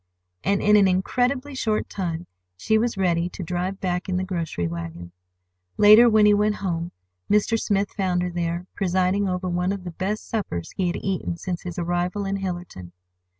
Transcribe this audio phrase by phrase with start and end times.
[0.43, 2.25] And in an incredibly short time
[2.57, 5.11] she was ready to drive back in the grocery wagon.
[5.77, 6.91] Later, when he went home,
[7.29, 7.55] Mr.
[7.61, 11.61] Smith found her there, presiding over one of the best suppers he had eaten since
[11.61, 12.93] his arrival in Hillerton.